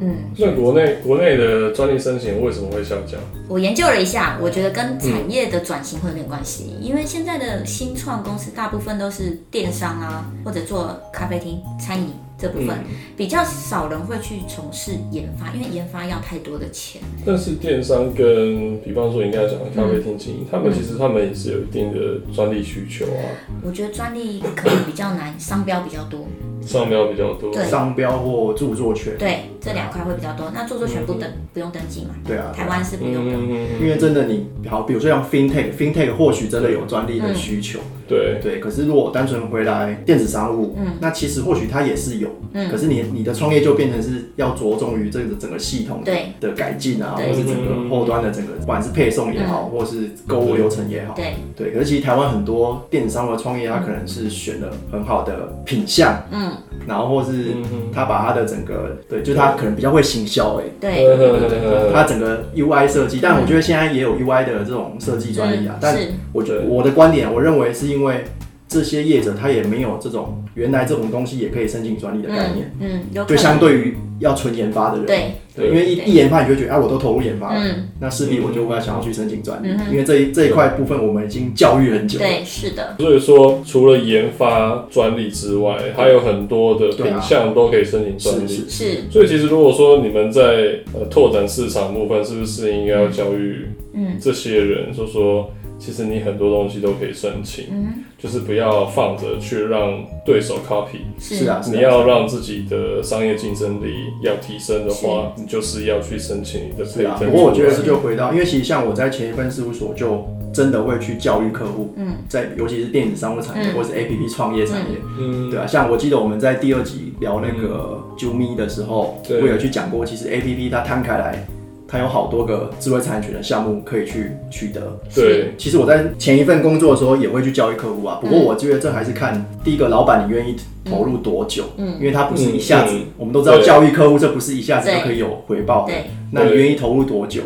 [0.00, 3.18] 嗯，那国内国内的专利申请为什么会下降？
[3.48, 12.10] 我研究了一下，我觉得跟产业的转型会有点关系，因为现在的新创公司大部分都是电商啊，或者做咖啡厅、餐饮
[12.42, 12.76] 这部分，
[13.16, 17.00] 比较少人会去从事研发，因为研发要太多的钱。
[17.24, 23.22] 但是电商跟比方说你刚才讲的咖啡厅经营，他们其实他们也是有一定的专利需求啊，
[23.62, 26.26] 我觉得专利可能比较难，商标比较多，
[26.62, 27.52] 商标比较多。
[27.52, 27.64] 对。
[27.64, 30.50] 商标或著作权，对，这两块会比较多。
[30.54, 32.14] 那著作权不登、不用登记嘛？
[32.26, 33.32] 对啊，台湾是不用的。
[33.34, 38.60] 嗯，因为真的你好，比如说像 FinTech，FinTech 或许真的有专利的需求，对，对。
[38.60, 42.70] 可是如果单纯回来电子商务，嗯，那其实或许它也是有，嗯。
[42.70, 46.32] 可是你你的创业就变成是要着重于这个整个系统对。
[46.40, 47.28] 的改进啊，对。
[47.28, 51.72] 或是整个后端的整个，不管是配送也好，或是购物流程也好，对，对。
[51.72, 56.51] 可是其实台湾很多电子商务的创业，它可能是选了很好的品相，嗯，
[56.86, 60.64] 然后或是嗯他把他的整个，对，就他可能比较会行销，哎。
[60.80, 65.76] 对，他整个 UI 设计，但我觉得现在也有 UI 的这种设计专利啊。
[65.80, 65.96] 但
[66.32, 68.24] 我觉得我的观点，我认为是因为
[68.72, 88.48] 这些业者他也没有这种原来这种东西也可以申请专利的概念，嗯，就相对于要纯研发的人，对，对，因为一一研发你就觉得啊，我都投入研发了，嗯，那势必我就会想要去申请专利，嗯因为这一这一块部分我们已经教育很久了，对，是的，所以说，除了研发专利之外，还有很多的品项都可以申请专利。
[88.48, 94.16] 是是是，所以其实如果说你们在呃拓展市场部分，是不是应该要教育嗯。
[94.20, 95.50] 这些人，就说
[95.84, 101.00] 其实你很多东西都可以申请，嗯，就是不要放着去让对手 copy。
[101.18, 101.46] 是。
[101.48, 103.92] 啊，是啊你要让自己的商业竞争力
[104.22, 113.74] 要提升的话，你就是要去申请你的是啊，不过我觉得这就回到，因为其实像我在前一份事务所就真的会去教育客户，嗯，在尤其是电子商务产业、嗯。
[113.74, 121.44] 或是 A P P 创业产业，嗯，对啊，像我记得我们在第二集聊那个啾咪的时候，我有去讲过，其实 A P P 它摊开来，
[121.92, 124.98] 它有好多个智慧产权的项目可以去取得。
[125.14, 131.96] 对，其实我在前一份工作的时候也会去教育客户啊，不过我觉得这还是看第一个老板你愿意投入多久，嗯。
[132.00, 133.06] 因为它不是一下子，嗯嗯。
[133.18, 137.42] 我们都知道教育客户这不是一下子就可以有回报的，对，那你愿意投入多久？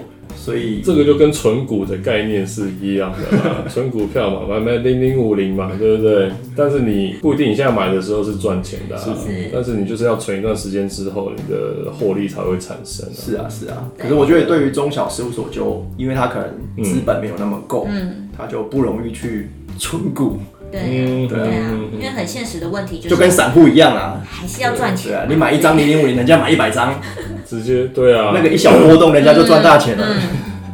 [0.46, 6.30] 所以这个就跟存股的概念是一样的啦， 存股票嘛，买买零零五零嘛，对不对？
[6.54, 13.12] 但是你不一定你现在买的时候是赚钱的、啊，是但是你就是要存一段时间之后，你的获利才会产生、啊。
[13.12, 19.48] 是啊是啊，可是我觉得对于中小事务所就，因为它可能资本没有那么够，嗯，它就不容易去
[19.80, 20.38] 存股，
[20.70, 24.20] 对，嗯对啊因为很现实的问题就是，就跟散户一样啊。
[24.29, 27.00] 还是要赚对啊钱，，你买一张零零五零，人家买一百张，
[27.46, 30.07] 直接对啊，那个一小波动，人家就赚大钱了。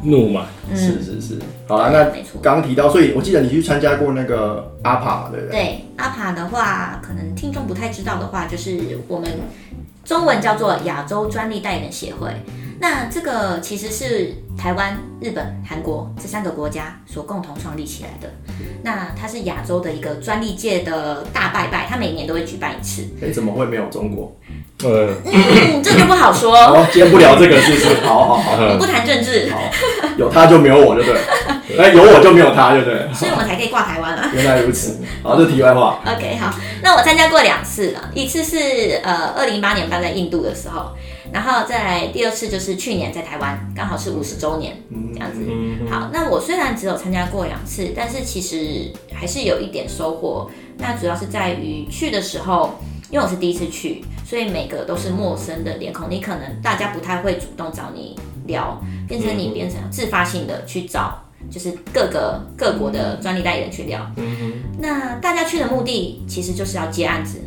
[0.05, 2.41] 怒买，嗯是是是，好了，那没错。
[2.43, 5.53] 刚刚提到，所以我记得你去参加过那个阿帕嘛，对不对？
[5.53, 9.31] 对阿帕的话，可能听众不太知道的话，就是我们
[10.05, 12.31] 中文叫做亚洲专利代理人协会。
[12.83, 18.29] 那这个其实是台湾、日本、韩国这三个国家所共同创立起来的。
[18.83, 23.05] 那它是亚洲的一个专利界的大拜拜，它每年都会举办一次。
[23.23, 24.37] 哎，怎么会没有中国？
[24.83, 28.05] 呃，嗯，这就不好说，哦，今天不聊这个，是不是？
[28.05, 29.61] 好好好，我们 不谈政治，好，
[30.19, 31.21] 有他就没有我，就对了。
[31.79, 33.09] 哎，有我就没有他，对不对？
[33.15, 34.29] 所以我们才可以挂台湾啊。
[34.35, 34.99] 原来如此。
[35.23, 36.01] 好，这题外话。
[36.05, 40.91] OK，好，那我参加过两次了，一次是呃二零一八年办在印度的时候，
[41.33, 44.77] 然后再来第二次就是去年在台湾，刚好是五十周年
[45.15, 45.41] 这样子。
[45.49, 50.51] 嗯好，那我虽然只有参加过两次，但是其实还是有一点收获。
[50.77, 52.75] 那主要是在于去的时候，
[53.11, 58.15] 因为我是第一次去，所以每个都是陌生的脸孔，你可能大家不太会主动找你
[58.47, 64.05] 聊，变成你变成自发性的去找，就是各个各国的专利代理人去聊。
[64.79, 67.41] 那大家去的目的其实就是要接案子。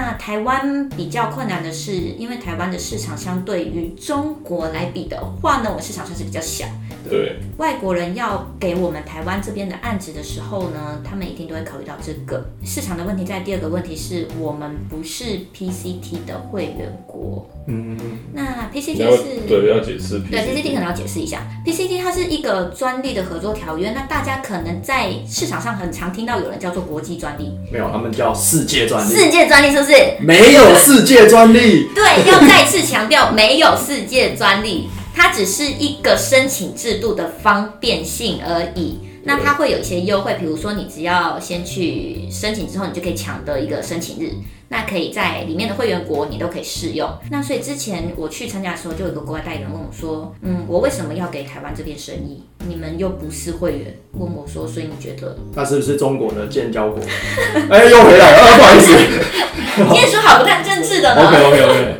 [0.00, 6.66] 那台湾比较困难的是，因为台湾的市场相对于中国来比的话呢，我们市场算是比较小。
[7.10, 13.24] 对，外国人要给我们台湾这边的案子的时候呢，他们一定都会考虑到这个市场的问题。
[13.24, 17.48] 在第二个问题是我们不是 PCT 的会员国。
[17.66, 17.98] 嗯，
[18.32, 23.90] 那 PCT 是对要解释对 PCT 可能要解释一下，PCT 它是一个专利的合作条约。
[23.90, 29.87] 那大家可能在市场上很常听到有人叫做国际专利、没有，他们叫世界专利，世界专利，是不是？
[30.20, 31.88] 没有世界专利。
[31.94, 39.00] 对，要再次强调，没有世界专利， 它只是一个申请制度的方便性而已。
[39.24, 44.32] 那它会有一些优惠，比如说你只要先去申请之后，你就可以抢得一个申请日，
[44.68, 47.10] 那可以在里面的会员国你都可以试用。
[47.30, 52.42] 那所以之前我去参加的时候，就有一个国外代理人问我说：“嗯，我为什么要给台湾这边生意？
[52.66, 57.00] 你们又不是会员？”问我说：“所以你觉得那是不是中国的建交国？
[57.70, 58.92] 哎，又回来了，啊不好意思。
[59.76, 61.94] 今天说好不谈政治的呢 OK OK OK，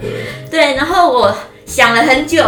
[0.51, 2.43] 对，然后我想了很久，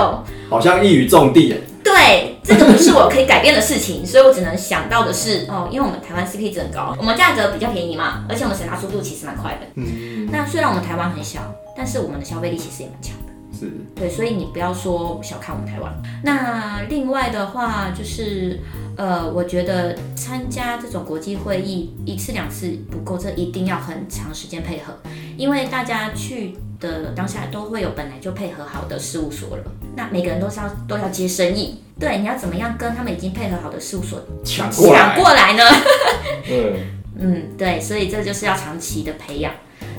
[0.49, 1.61] 好像一语中的耶。
[1.85, 9.61] 对，这个不是我可以改变的事情，所以我只能想到的是，哦，因为我们台湾 CP 值很高，我们价格比较便宜嘛，而且我们审查速度其实蛮快的。
[9.77, 11.41] 嗯，那虽然我们台湾很小，
[11.77, 13.33] 但是我们的消费力其实也蛮强的。
[13.57, 15.93] 是对，所以你不要说小看我们台湾。
[16.25, 18.59] 那另外的话就是，
[18.97, 24.95] 呃，我觉得参加这种国际会议一次两次不够，这一定要很长时间配合，
[25.37, 29.65] 因为大家去的当下都会有本来就配合好的事务所了，
[29.97, 31.83] 那每个人都是要都要接生意。
[31.99, 35.65] 对，你要怎么样跟他们已经配合好的事务所抢过来抢过来呢？
[36.51, 36.73] 嗯，
[37.19, 39.53] 嗯，对，所以这就是要长期的培养。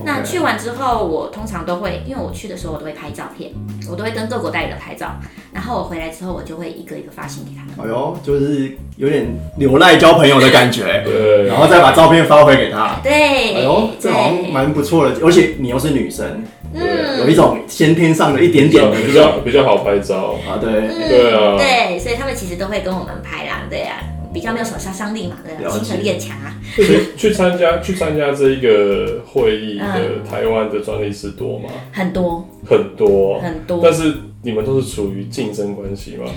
[0.04, 3.52] 那去完之后，我通常都会，因为我去的时候我都会拍照片，
[3.88, 5.12] 我都会跟各国代理的拍照，
[5.52, 7.72] 然后我回来之后，我就会一个一个发信给他们。
[7.78, 9.28] 哎呦，就是有点
[9.58, 12.98] 留赖交朋友的感觉，对，然后再把照片发回给他。
[13.00, 16.42] 对，哎呦，这好像蛮不错的，而且你又是女生，
[16.74, 17.20] 嗯。
[17.20, 21.56] 有一种先天上的一点比较点的比较比较好拍照，啊，对，嗯对啊。
[21.58, 24.02] 对，所以他们其实都会跟我们拍啦，对啊。
[24.32, 25.80] 比较没有什么杀伤力嘛，对了解。
[25.84, 26.56] 亲和力很强啊。
[26.74, 30.24] 所以去参加去参加这一个会议的嗯。
[30.24, 31.68] 台湾的专利师多吗？
[31.92, 32.48] 很多。
[32.66, 36.30] 很多，很多，但是你们都是处于竞争关系吗？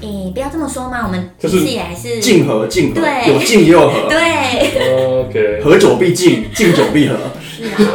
[0.00, 3.32] 诶、不要这么说嘛，我们就是其实也还是竞合竞合，对。
[3.34, 7.16] 有竞也有合，对，OK，合久必竞，竞久必合。
[7.42, 7.92] 是啊，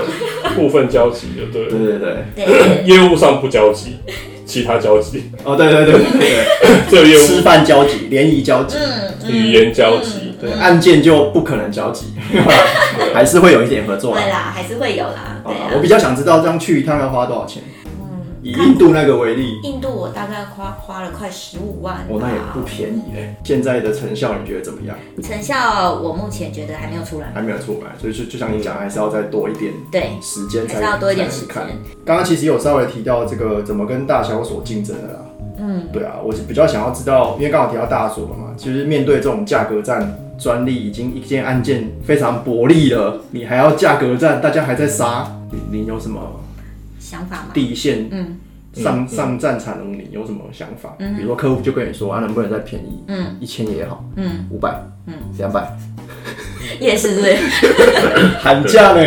[0.57, 1.67] 部分交集的对。
[1.69, 1.99] 对了，
[2.35, 3.97] 对对，对，业务上不交集，
[4.45, 6.19] 其他交集，哦对对对对对。
[6.19, 6.45] 对，
[6.91, 7.19] 这个业务。
[7.21, 12.41] 吃饭交集，联谊交集，嗯，语言交集，对，案件就不可能交集，对。
[13.13, 14.31] 还是会有一点合作啦对。
[14.31, 15.41] 啦，还是会有啦
[15.73, 17.61] 我比较想知道这样去一趟要花多少钱？
[18.47, 23.35] 嗯以印度那个为例，印度我大概花花了快十五万吧，哦，那也不便宜嘞。
[23.43, 24.95] 现在的成效你觉得怎么样？
[25.21, 31.55] 成效我目前觉得还没有出来，还没有出来，所以就就像你讲，还是要再多一点对，时间才还是要多一点时间。
[32.05, 35.19] 刚刚其实有稍微提到这个怎么跟大小所竞争的啦。
[35.59, 46.21] 嗯，对啊，我是比较想要知道，因为刚好提到大所了嘛，其实面对这种价格战，专利已经一件案件非常薄利了，你还要价格战，大家还在杀，你你有什么
[47.09, 48.37] 想法嘛，第一线嗯。
[48.73, 49.07] 上嗯。
[49.07, 50.95] 上战场的你有什么想法？
[50.99, 51.15] 嗯。
[51.15, 53.37] 比如说客户就跟你说啊，能不能再便宜嗯。
[53.39, 55.71] 一千也好，嗯，五百，嗯，两百，
[56.79, 57.37] 也是对。
[58.39, 59.01] 喊价呢？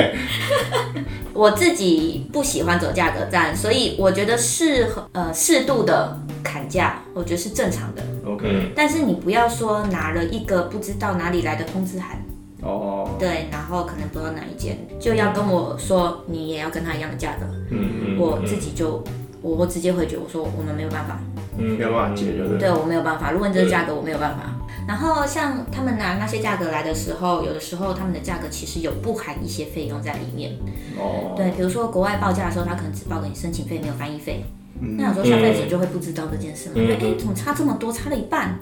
[1.32, 8.02] 我自己不喜欢走价格战，所以我觉得适合呃适度的砍价，我觉得是正常的。
[8.26, 12.22] OK，嗯，但是你不要说拿了一个不知道哪里来的通知函，
[12.62, 19.02] 哦，对，然后可能不知道哪一间，就要跟我说你也要跟他一样的价格，嗯嗯，我自己就
[19.40, 21.18] 我会直接回绝，我说我们没有办法，
[21.58, 22.58] 嗯没有办法解决的。
[22.58, 24.56] 对我没有办法，如果你这个价格我没有办法。
[24.88, 30.52] 然后像他们拿那些价格来的时候，有的时候他们的价格其实有不含一些费用在里面。
[30.98, 34.44] 哦，对，比如说国外报价的时候，他可能只报给你申请费，没有翻译费。
[34.80, 38.58] 嗯那有时候消费者就会不知道这件事嘛，嗯因为哎怎么差这么多，差了一半。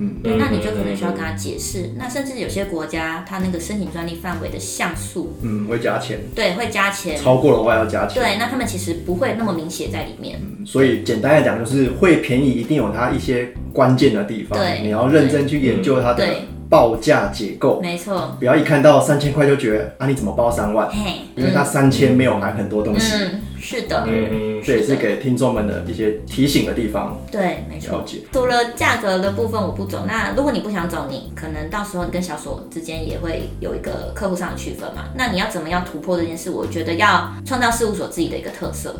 [0.00, 1.90] 嗯，对，那你就可能需要跟他解释。
[1.96, 7.16] 那甚至有些国家，它那个申请专利范围的像素，嗯，会加钱，对，会加钱。
[7.16, 8.22] 超过的话要加钱。
[8.22, 10.40] 对，那他们其实不会那么明写在里面。
[10.42, 16.22] 嗯所以简单来讲，就是会便宜一定有它一些关键的地方，对你要认真去研究它的
[16.68, 23.14] 报价结构，没错，不要一看到三千块就觉得啊你怎么报三万，嘿，因为它三千没有含很多东西。
[23.14, 27.20] 嗯，是的，嗯这也是给听众们的一些提醒的地方。
[27.30, 35.10] 对，没错除了价格的部分我不走，那如果你不想走，你可能到时候你跟小所之间也会有一个客户上的区分嘛。
[35.14, 36.50] 那你要怎么样突破这件事？
[36.50, 38.96] 我觉得要创造事务所自己的一个特色。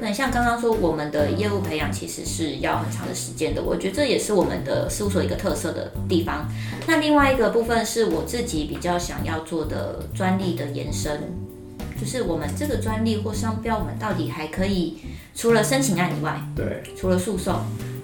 [0.00, 6.48] 对，像刚刚说，我们的业务培养其实是要很长的时间的，我觉得这也是我们的事务所一个特色的地方。
[6.86, 11.20] 那另外一个部分是我自己比较想要做的专利的延伸，
[12.00, 14.98] 就是我们这个专利或商标，我们到底还可以
[15.36, 17.54] 除了申请案以外，对，除了诉讼，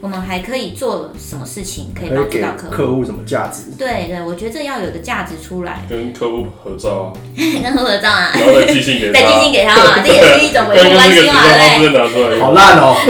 [0.03, 2.71] 我们还可以做什么事情可以帮助到客户？
[2.71, 3.71] 客户什么价值？
[3.79, 11.43] 对对，我觉得这要有个价值出来，跟客户合照啊， 跟客户合照啊，然后再寄信给他，再寄信给他嘛，这也是一种维刚护关系嘛，
[12.13, 12.95] 对好烂哦！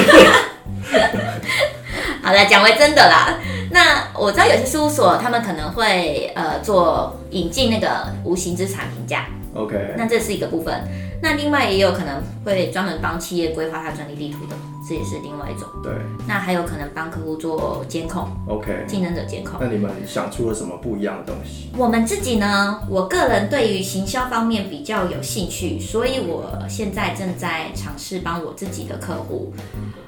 [2.22, 3.36] 好的，讲回真的啦。
[3.70, 10.82] 那我知道有些事务所他们可能会呃做引进那个无形资产评价，OK，那这是一个部分。
[11.22, 14.54] 那另外也有可能会专门帮企业规划它专利地图的，
[14.86, 15.66] 这也是另外一种。
[15.82, 15.92] 对
[16.28, 18.84] 那还有可能帮客户做监控，，OK。
[18.86, 19.58] 竞争者监控。
[19.58, 21.70] 那你们想出了什么不一样的东西？
[21.74, 29.54] 我们自己呢，我个人对于行销方面比较有兴趣，所以我现在正在尝试帮我自己的客户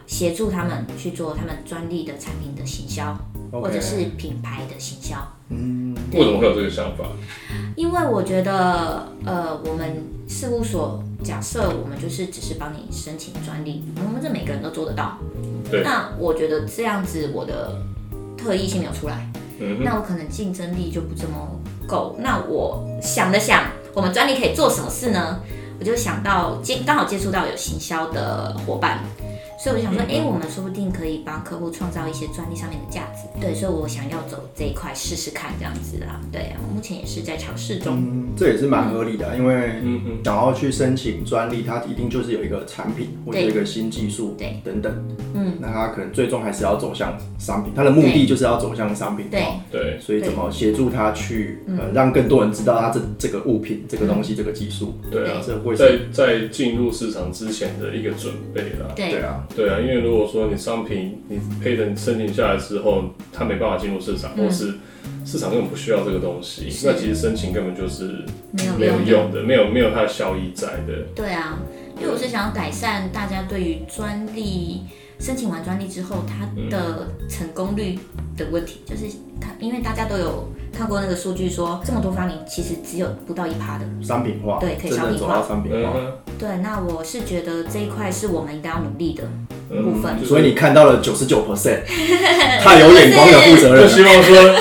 [0.06, 3.16] 协助他们去做他们专利的产品的行销
[3.50, 5.16] OK 或者是品牌的行销。
[5.48, 7.06] 嗯，为什么会有这个想法？
[7.78, 15.16] 因为我觉得，呃，我们事务所假设我们就是只是帮你申请专利，我们这每个人都做得到。
[15.70, 17.80] 对那我觉得这样子我的
[18.36, 21.48] 特异性没有出来，嗯，那我可能竞争力就不这么
[21.86, 22.16] 够。
[22.18, 25.38] 那我想了想，我们专利可以做什么事呢？
[25.78, 28.98] 我就想到接刚好接触到有行销的伙伴，
[29.58, 33.28] 所以我就想说，嗯哎、我们说不定可以帮客户创造一些专利上面的价值。
[33.40, 36.20] 对，所以我想要走这一块试试看这样子啦。
[36.30, 37.96] 对，我目前也是在尝试中。
[37.98, 40.18] 嗯，这也是蛮合理的啊，因为嗯嗯。
[40.24, 44.92] 想要去申请专利，它一定就是有一个产品或者一个新技术对等等。
[45.34, 49.40] 嗯，那它可能最终还是要走向商品，它的目的就是要走向商品对。
[49.40, 49.60] 化。
[49.72, 58.92] 对，所以怎么协助它去呃让更多人知道它这这个物品、这个东西、这个技术，对啊，这会在在进入市场之前的一个准备啦。
[58.94, 59.10] 对。
[59.10, 64.74] 对啊，对啊，因为如果说你商品你配的申请下来之后，它没办法进入市场，或是
[65.24, 69.10] 市场根本不需要这个东西，那其实申请根本就是没有没有用的。
[69.10, 71.02] 用的，没有没有它的效益在的。
[71.14, 71.58] 对啊，
[72.00, 74.82] 因为我是想要改善大家对于专利
[75.20, 77.98] 申请完专利之后，它的成功率
[78.36, 79.04] 的问题，就是
[79.40, 83.84] 它，因为大家都有看过那个数据说，这么多发明其实只有不到一趴的。
[84.02, 85.92] 商品化，对可以商品化到商品化。
[86.38, 89.24] 对，那我是觉得这一块是我们应该要努力的
[89.70, 90.24] 嗯部分。
[90.24, 91.80] 所以你看到了九十九 percent，
[92.62, 93.88] 太有眼光的负责就人了。
[93.88, 94.54] 希望说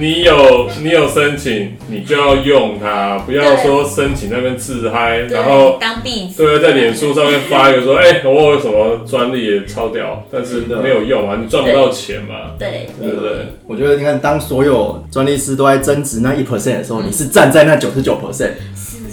[0.00, 12.88] 你有你有申请，你就要用它，不要说申请那边自嗨，然后当壁纸，对，在脸书上面发一个说，哎、我有什么专利也超屌，但是没有用啊，你赚不到钱嘛，对。
[12.98, 13.30] 对不对？
[13.66, 18.52] 我觉得你看，当所有专利师都在增值那一 percent 的时候，你是站在那九十九 percent，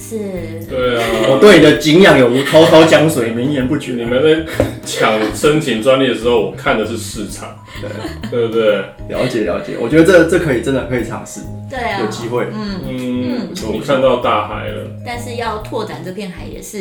[0.08, 0.66] 是？
[0.70, 3.94] 对啊，我对你的敬仰有如滔滔江水，绵延不绝。
[3.94, 4.46] 你们在
[4.86, 7.90] 抢申请专利的时候，我看的是市场，对
[8.30, 8.78] 对不对？
[9.10, 12.48] 了解了解，我觉得这这可以真的可以尝试，对啊，有机会。
[12.54, 16.78] 嗯，嗯不错，你看到大海了，但是要拓展这片海也是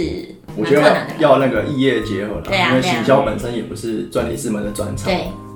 [0.56, 1.06] 我觉得。
[1.18, 5.06] 要那个异业结合啦，因为对啊对啊行销本身也不是专利师们的专长，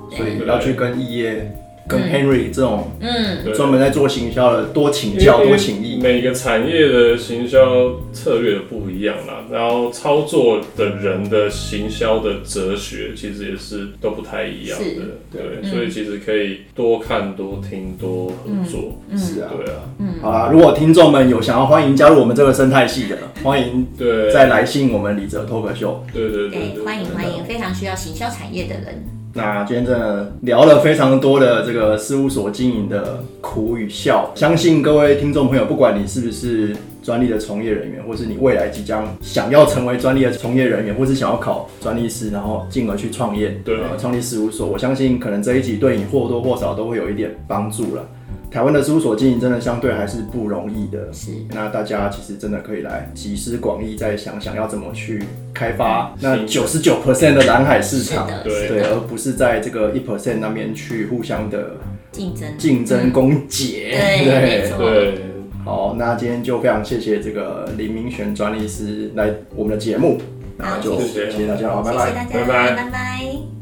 [0.09, 1.51] 对，所以要去跟异业、
[1.87, 2.11] 跟嗯。
[2.11, 3.53] Henry 这种嗯，对。
[3.53, 5.99] 专门在做行销的多请教、多请益。
[6.01, 15.01] 每个产业的行销策略不一样啦，然后操作的人的行销的哲学其实也是都不太一样的，
[15.31, 20.15] 对，嗯所以其实可以多看、多听、多合作，是啊，对啊，嗯。
[20.21, 25.97] 好啦，如果听众们有想要欢迎加入我们这个生态系的，欢迎对，再来信我们李哲 Talk Show。
[26.13, 29.20] 对对对对，对，欢迎欢迎，非常需要行销产业的人。
[29.33, 48.05] 那今天真的聊了非常多的这个事务所经营的苦与笑，相信各位听众朋友，不管你是不是专利的从业人员，或是你未来即将想要成为专利的从业人员，或是想要考专利师，然后进而去创业，对呃，创立事务所，我相信可能这一集对你或多或少都会有一点帮助了。
[48.51, 51.31] 台湾的事务所经营真的相对还是不容易的，是。
[51.51, 55.23] 那大家其实真的可以来集思广益，再想想要怎么去
[55.53, 58.27] 开发那九十九 percent 的蓝海市场。
[58.43, 58.67] 对。
[58.67, 61.77] 对，而不是在这个一 percent 那边去互相的
[62.11, 62.49] 竞争。
[62.57, 63.71] 竞争攻讦。
[63.89, 65.21] 对对，
[65.63, 70.19] 好，那今天就非常谢谢这个林明璇专利师来我们的节目，
[70.57, 72.05] 那就谢谢大家，好，拜拜。
[72.05, 72.15] 谢谢。
[72.15, 72.75] 大家，拜拜。
[72.75, 73.60] 拜拜